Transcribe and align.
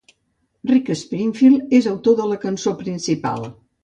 Rick 0.69 0.87
Springfield 1.01 1.75
és 1.79 1.85
coautor 1.89 2.15
de 2.21 2.25
la 2.31 2.39
cançó 2.47 2.73
principal. 2.81 3.45